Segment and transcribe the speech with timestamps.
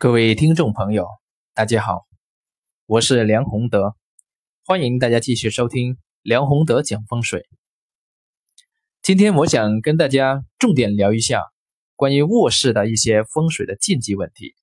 [0.00, 1.06] 各位听众朋友，
[1.52, 2.06] 大家好，
[2.86, 3.96] 我是梁宏德，
[4.64, 7.46] 欢迎大家继续收听梁宏德讲风水。
[9.02, 11.42] 今天我想跟大家重点聊一下
[11.96, 14.54] 关于卧室的一些风水的禁忌问题。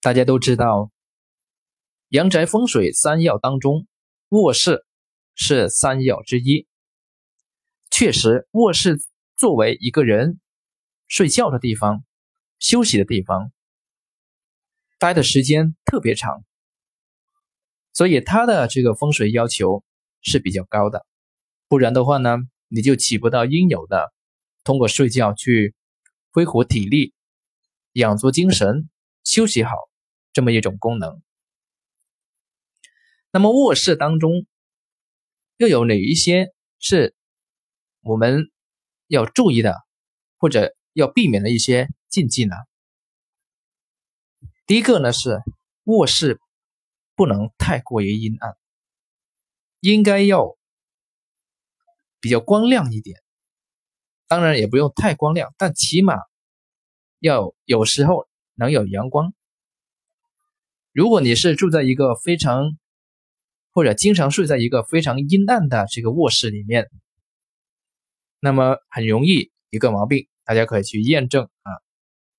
[0.00, 0.92] 大家都知道，
[2.10, 3.88] 阳宅风水三要当中，
[4.28, 4.86] 卧室
[5.34, 6.68] 是三要之一。
[7.90, 9.00] 确实，卧室
[9.36, 10.38] 作为一个人。
[11.06, 12.04] 睡觉的地方，
[12.58, 13.52] 休息的地方，
[14.98, 16.44] 待的时间特别长，
[17.92, 19.84] 所以它的这个风水要求
[20.22, 21.06] 是比较高的。
[21.68, 24.12] 不然的话呢，你就起不到应有的
[24.64, 25.74] 通过睡觉去
[26.30, 27.12] 恢复体力、
[27.92, 28.88] 养足精神、
[29.22, 29.72] 休息好
[30.32, 31.22] 这么一种功能。
[33.30, 34.46] 那么卧室当中
[35.58, 37.14] 又有哪一些是
[38.00, 38.50] 我们
[39.06, 39.76] 要注意的，
[40.38, 40.74] 或者？
[40.94, 42.54] 要避免的一些禁忌呢？
[44.66, 45.42] 第一个呢是
[45.84, 46.40] 卧室
[47.14, 48.56] 不能太过于阴暗，
[49.80, 50.56] 应该要
[52.20, 53.20] 比较光亮一点。
[54.26, 56.14] 当然也不用太光亮，但起码
[57.18, 59.34] 要有时候能有阳光。
[60.92, 62.78] 如果你是住在一个非常
[63.70, 66.88] 或者经常睡在一个非常阴暗的这个卧室里面，
[68.40, 70.28] 那么很容易一个毛病。
[70.44, 71.70] 大家可以去验证啊，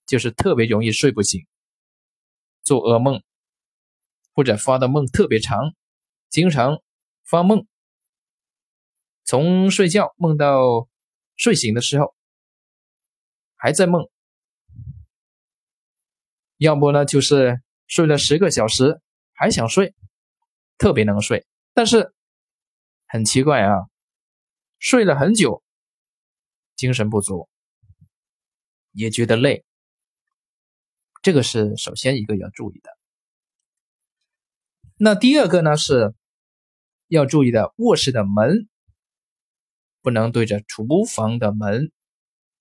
[0.06, 1.46] 就是特别容易睡不醒，
[2.64, 3.24] 做噩梦，
[4.34, 5.74] 或者发的梦特别长，
[6.30, 6.82] 经常
[7.24, 7.66] 发梦，
[9.24, 10.88] 从睡觉梦到
[11.36, 12.16] 睡醒的时候
[13.56, 14.08] 还在梦，
[16.58, 19.02] 要不呢就是睡了十个小时
[19.34, 19.96] 还想睡，
[20.78, 22.14] 特别能睡，但是
[23.08, 23.74] 很奇怪啊，
[24.78, 25.64] 睡了很久，
[26.76, 27.50] 精神不足。
[28.96, 29.66] 也觉得累，
[31.22, 32.90] 这个是首先一个要注意的。
[34.98, 36.16] 那第二个呢是
[37.10, 38.70] 要注意的，卧室的门
[40.02, 41.92] 不能对着厨房的门。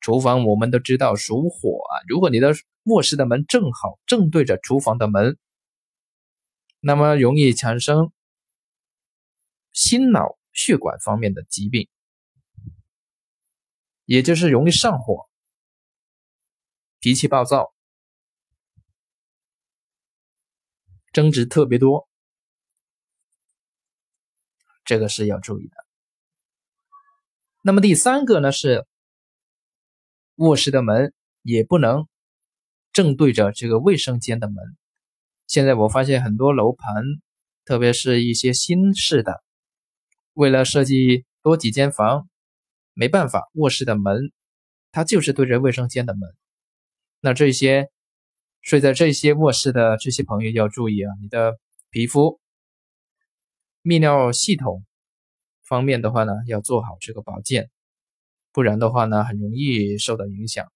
[0.00, 5.38] 厨房我们都知道属火啊，如果你的卧室的门正好正对着厨房的门，
[6.80, 8.12] 那么容易产生
[9.72, 11.88] 心脑血管方面的疾病，
[14.04, 15.28] 也就是容易上火。
[17.04, 17.74] 脾气暴躁，
[21.12, 22.08] 争执特别多，
[24.86, 25.76] 这个是要注意的。
[27.60, 28.86] 那么第三个呢是
[30.36, 32.08] 卧室的门也不能
[32.90, 34.56] 正对着这个卫生间的门。
[35.46, 37.04] 现在我发现很多楼盘，
[37.66, 39.44] 特别是一些新式的，
[40.32, 42.30] 为了设计多几间房，
[42.94, 44.32] 没办法，卧室的门
[44.90, 46.34] 它就是对着卫生间的门。
[47.24, 47.88] 那这些
[48.60, 51.58] 睡在这些卧室的这些朋友要注意啊，你的
[51.88, 52.38] 皮肤
[53.82, 54.84] 泌尿系统
[55.62, 57.70] 方面的话呢，要做好这个保健，
[58.52, 60.70] 不然的话呢，很容易受到影响。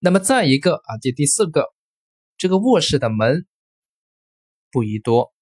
[0.00, 1.72] 那么再一个啊，这第四个，
[2.36, 3.46] 这个卧室的门
[4.72, 5.32] 不宜多。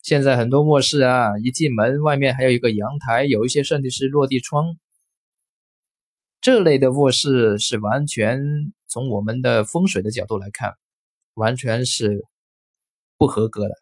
[0.00, 4.78] 现在很多卧室啊，一进门外面还有一个阳台，有一些甚至是落地窗。
[6.46, 10.76] 这类的卧室是完全从我们的风水的角度来看，
[11.34, 12.24] 完全是
[13.16, 13.74] 不合格的。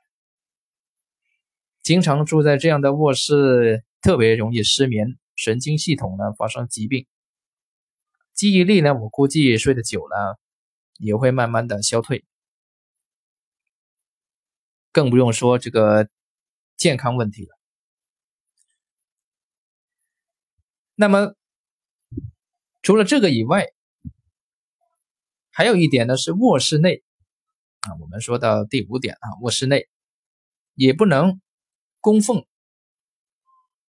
[1.83, 7.07] 经常住在这样的卧室，特别容易失眠，神经系统呢发生疾病，
[8.33, 10.39] 记忆力呢，我估计睡得久了
[10.97, 12.25] 也会慢慢的消退，
[14.91, 16.09] 更不用说这个
[16.79, 17.59] 健康问题了。
[20.95, 21.35] 那么。
[22.85, 23.65] 除了这个以外，
[25.51, 27.03] 还有一点呢，是卧室内
[27.81, 27.97] 啊。
[27.99, 29.89] 我们说到第五点啊，卧室内
[30.75, 31.41] 也不能
[32.03, 32.45] 供奉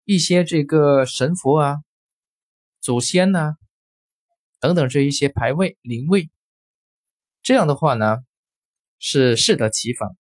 [0.04, 1.76] 一些这个神佛啊、
[2.82, 3.54] 祖先呐
[4.60, 6.28] 等等这一些牌位、灵位。
[7.40, 8.18] 这样的话呢，
[8.98, 10.10] 是适得其反。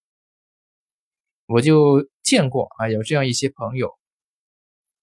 [1.44, 3.98] 我就见过啊，有这样一些朋友，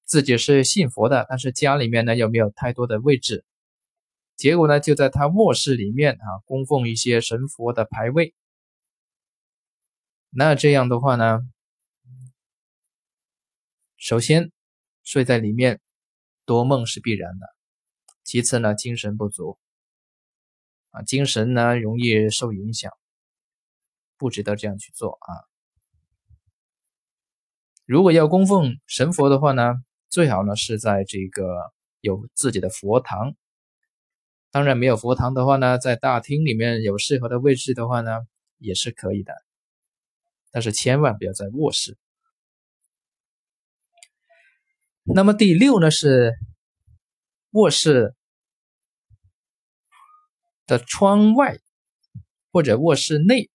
[0.06, 3.45] 自己是信佛的，但是家里面呢又没有太多的位置。
[4.39, 8.33] 结果呢，就在他卧室里面啊，供奉一些神佛的牌位。
[10.30, 11.41] 那这样的话呢，
[13.97, 14.53] 首先
[15.03, 15.81] 睡在里面
[16.45, 17.47] 多梦是必然的，
[18.24, 19.59] 其次呢，精神不足
[20.91, 22.94] 啊，精神呢容易受影响，
[24.15, 25.36] 不值得这样去做啊。
[27.83, 33.36] 如果要供奉神佛的话呢，最好呢是在这个有自己的佛堂。
[34.51, 38.22] 当然，没有佛堂的话呢，在大厅里面有适合的位置的话呢，
[38.57, 39.34] 也是可以的。
[40.50, 41.98] 但是千万不要在卧室。
[45.04, 46.34] 那么第六呢是
[47.51, 48.16] 卧室
[50.66, 51.60] 的窗外
[52.51, 53.51] 或者卧室内，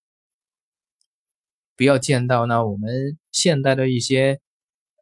[1.75, 4.41] 不要见到呢我们现代的一些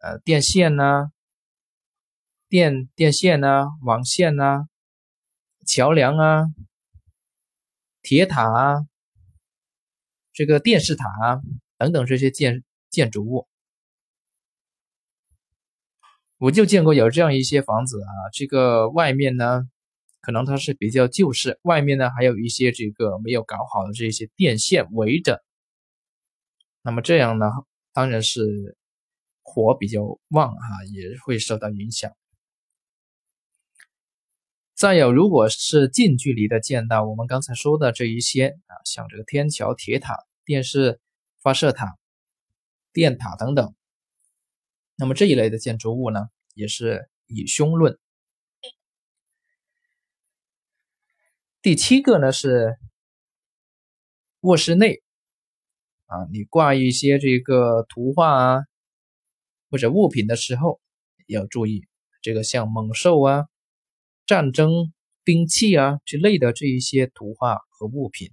[0.01, 1.11] 呃电线呐、
[2.49, 4.69] 电电线呐、网线呐。
[5.67, 6.47] 桥梁啊，
[8.03, 8.87] 铁塔啊，
[10.33, 11.41] 这个电视塔啊，
[11.79, 13.47] 等等这些建建筑物，
[16.39, 19.69] 我就见过有这样一些房子啊，这个外面呢，
[20.21, 25.45] 可能它是比较旧式，外面呢还有一些这个没有搞好的这些电线围着，
[26.83, 27.47] 那么这样呢，
[27.93, 28.77] 当然是
[29.43, 32.11] 火比较旺哈，也会受到影响。
[34.83, 41.01] 再有，如果是近距离的见到我们刚才说的这一些啊，像这个天桥、铁塔、电视
[41.41, 41.97] 发射塔、
[42.93, 43.77] 电塔等等，
[44.97, 47.97] 那么这一类的建筑物呢，也是以凶论。
[51.63, 52.77] 第七个呢是
[54.41, 55.01] 卧室内
[56.07, 58.63] 啊，你挂一些这个图画啊
[59.71, 60.81] 或者物品的时候，
[61.29, 61.87] 要注意
[62.21, 63.47] 这个像猛兽啊。
[64.33, 64.95] 战争
[65.25, 68.31] 兵器啊之类的这一些图画和物品，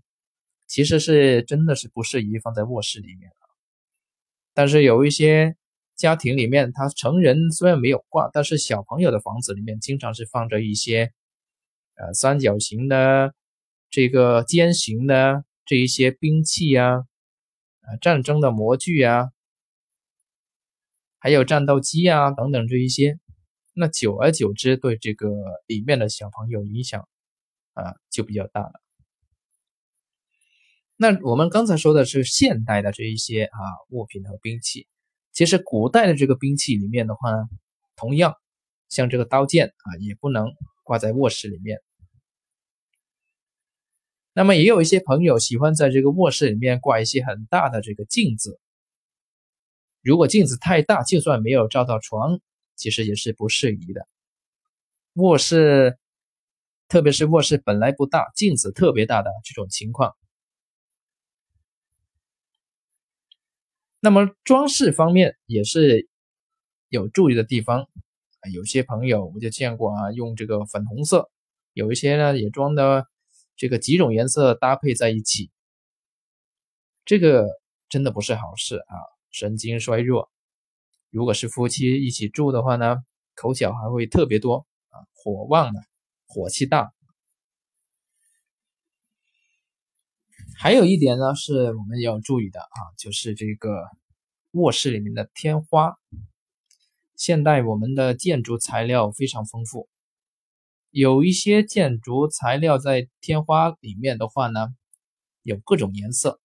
[0.65, 3.29] 其实是真的是不适宜放在卧室里面
[4.53, 5.57] 但是有一些
[5.97, 11.11] 家庭里面，他成人虽然没有挂，但是小朋友的房子里面经常是放着一些
[11.95, 13.33] 呃三角形的、
[13.89, 17.03] 这个尖形的这一些兵器啊，
[17.81, 19.31] 啊战争的模具啊，
[21.17, 23.19] 还有战斗机啊等等这一些。
[23.79, 25.29] 那久而久之，对这个
[25.65, 27.07] 里面的小朋友影响
[27.71, 28.73] 啊就比较大了。
[30.97, 34.85] 那我们刚才说的是现代的这一些啊物品和兵器，
[35.31, 37.47] 其实古代的这个兵器里面的话呢，
[37.95, 38.35] 同样
[38.89, 40.51] 像这个刀剑啊，也不能
[40.83, 41.81] 挂在卧室里面。
[44.33, 48.59] 那么也有一些朋友喜欢在这个卧室里面挂一些很大的这个镜子，
[50.01, 52.41] 如果镜子太大，就算没有照到床。
[52.79, 54.07] 其实也是不适宜的。
[55.13, 55.99] 卧室，
[56.87, 60.15] 特别是卧室本来不大，镜子特别大的这种情况。
[63.99, 66.07] 那么装饰方面也是
[66.87, 67.89] 有注意的地方。
[68.53, 71.29] 有些朋友我就见过啊，用这个粉红色，
[71.73, 73.05] 有一些呢也装的
[73.57, 75.51] 这个几种颜色搭配在一起，
[77.03, 77.45] 这个
[77.89, 78.95] 真的不是好事啊，
[79.31, 80.31] 神经衰弱。
[81.11, 82.97] 如果是夫妻一起住的话呢，
[83.35, 85.81] 口角还会特别多啊，火旺的，
[86.27, 86.93] 火气大。
[90.55, 93.87] 还有一点呢，是我们要注意的啊，就是这个
[94.51, 95.95] 卧室里面的天花。
[97.15, 99.89] 现代我们的建筑材料非常丰富，
[100.89, 104.67] 有一些建筑材料在天花里面的话呢，
[105.43, 106.39] 有各种颜色。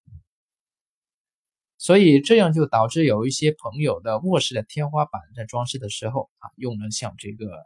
[1.77, 7.65] 所以这样就导致有一些朋友的卧室的天花板在装饰的时候啊，用了像这个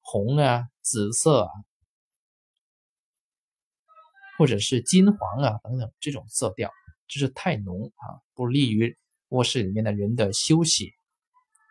[0.00, 1.50] 红啊、紫色啊，
[4.36, 6.70] 或者是金黄啊等等这种色调，
[7.06, 10.92] 就是太浓啊，不利于卧室里面的人的休息。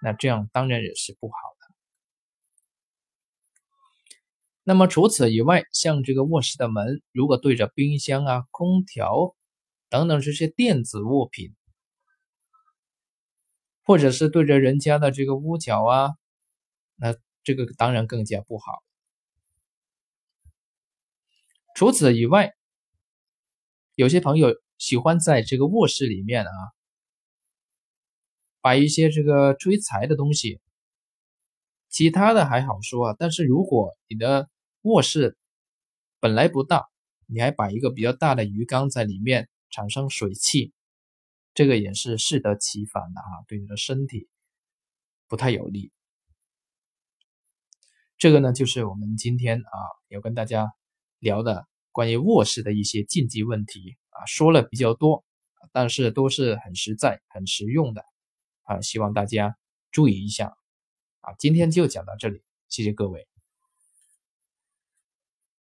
[0.02, 1.76] 那这样当然也是不好的。
[4.64, 9.36] 那么除此以外，像这个卧室的门，如果对着冰箱啊、空调
[9.90, 11.54] 等等这些电子物品。
[13.84, 16.10] 或者是对着人家的这个屋角啊，
[16.98, 18.84] 那这个当然更加不好。
[21.74, 22.54] 除此以外，
[23.96, 26.52] 有些朋友喜欢在这个卧室里面啊，
[28.60, 30.60] 摆一些这个追财的东西。
[31.88, 34.50] 其他的还好说啊，但是如果你的
[34.82, 35.38] 卧室
[36.20, 36.90] 本来不大，
[37.26, 40.74] 你还摆一个比较大的鱼缸在里面，产生水汽。
[41.54, 44.30] 这个也是适得其反的啊，对你的身体
[45.28, 45.92] 不太有利。
[48.18, 49.78] 这个呢，就是我们今天啊
[50.10, 50.72] 要跟大家
[51.20, 55.26] 聊的关于卧室的一些禁忌问题啊，说了比较多，
[55.72, 58.04] 但是都是很实在、很实用的
[58.64, 59.58] 啊，希望大家
[59.92, 60.56] 注意一下
[61.22, 61.34] 啊。
[61.40, 63.27] 今天就讲到这里，谢谢各位。